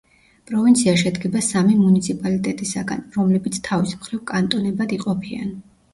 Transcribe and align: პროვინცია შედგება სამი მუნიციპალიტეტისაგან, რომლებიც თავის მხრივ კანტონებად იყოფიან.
პროვინცია 0.51 0.93
შედგება 1.01 1.43
სამი 1.47 1.75
მუნიციპალიტეტისაგან, 1.83 3.03
რომლებიც 3.19 3.61
თავის 3.69 3.95
მხრივ 4.03 4.23
კანტონებად 4.33 4.97
იყოფიან. 4.99 5.55